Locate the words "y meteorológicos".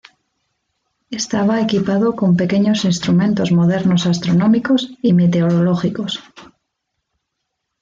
5.03-6.23